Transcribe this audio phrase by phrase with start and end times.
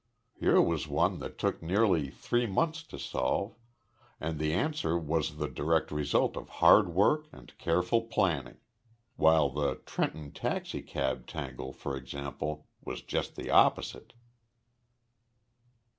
[0.33, 3.53] Here was one that took nearly three months to solve,
[4.19, 8.57] and the answer was the direct result of hard work and careful planning
[9.15, 14.13] while the Trenton taxicab tangle, for example, was just the opposite!"